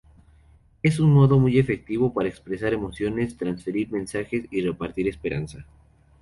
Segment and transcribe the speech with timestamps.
[0.81, 5.63] Es un modo muy efectivo para expresar emociones, transferir mensajes y repartir esperanza.